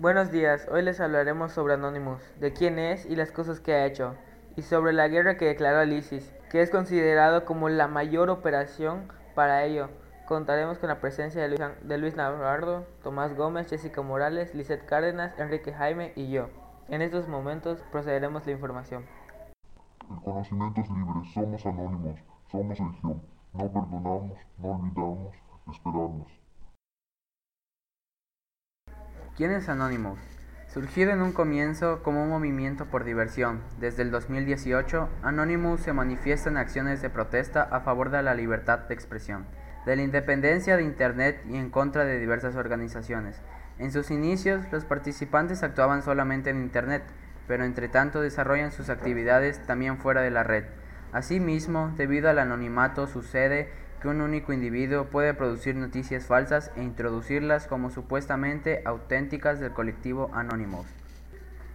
[0.00, 3.84] Buenos días, hoy les hablaremos sobre Anonymous, de quién es y las cosas que ha
[3.84, 4.14] hecho,
[4.56, 9.12] y sobre la guerra que declaró al ISIS, que es considerado como la mayor operación
[9.34, 9.90] para ello.
[10.26, 15.38] Contaremos con la presencia de Luis, de Luis Navarro, Tomás Gómez, Jessica Morales, Lizeth Cárdenas,
[15.38, 16.48] Enrique Jaime y yo.
[16.88, 19.04] En estos momentos procederemos la información.
[20.10, 22.18] El conocimiento es libre, somos anónimos,
[22.50, 23.20] somos religión,
[23.52, 25.36] no perdonamos, no olvidamos,
[25.70, 26.40] esperamos.
[29.40, 30.18] ¿Quién es Anonymous?
[30.68, 36.50] Surgido en un comienzo como un movimiento por diversión, desde el 2018, Anonymous se manifiesta
[36.50, 39.46] en acciones de protesta a favor de la libertad de expresión,
[39.86, 43.40] de la independencia de Internet y en contra de diversas organizaciones.
[43.78, 47.02] En sus inicios, los participantes actuaban solamente en Internet,
[47.48, 50.64] pero entre tanto desarrollan sus actividades también fuera de la red.
[51.12, 57.66] Asimismo, debido al anonimato, sucede que un único individuo puede producir noticias falsas e introducirlas
[57.66, 60.86] como supuestamente auténticas del colectivo Anonymous.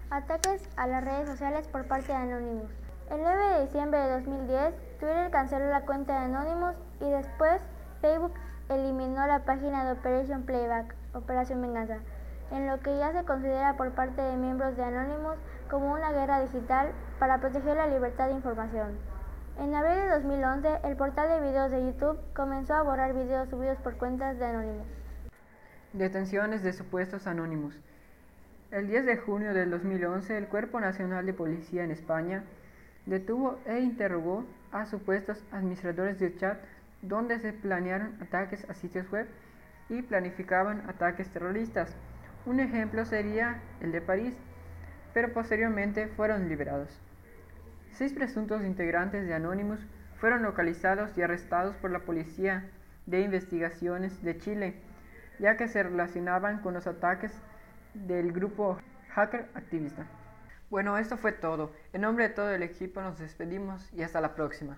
[0.10, 2.72] Ataques a las redes sociales por parte de Anonymous.
[3.12, 7.62] El 9 de diciembre de 2010, Twitter canceló la cuenta de Anonymous y después
[8.02, 8.34] Facebook
[8.70, 11.98] eliminó la página de Operation Playback, Operación Venganza,
[12.52, 15.38] en lo que ya se considera por parte de miembros de Anonymous
[15.70, 19.15] como una guerra digital para proteger la libertad de información.
[19.58, 23.78] En abril de 2011, el portal de videos de YouTube comenzó a borrar videos subidos
[23.78, 24.86] por cuentas de anónimos.
[25.94, 27.74] Detenciones de supuestos anónimos.
[28.72, 32.44] El 10 de junio del 2011, el Cuerpo Nacional de Policía en España
[33.06, 36.58] detuvo e interrogó a supuestos administradores de chat
[37.02, 39.26] donde se planearon ataques a sitios web
[39.88, 41.96] y planificaban ataques terroristas.
[42.46, 44.36] Un ejemplo sería el de París,
[45.14, 47.05] pero posteriormente fueron liberados.
[47.98, 49.80] Seis presuntos integrantes de Anonymous
[50.20, 52.70] fueron localizados y arrestados por la Policía
[53.06, 54.76] de Investigaciones de Chile,
[55.40, 57.32] ya que se relacionaban con los ataques
[57.94, 58.78] del grupo
[59.14, 60.06] hacker activista.
[60.70, 61.72] Bueno, esto fue todo.
[61.94, 64.74] En nombre de todo el equipo nos despedimos y hasta la próxima.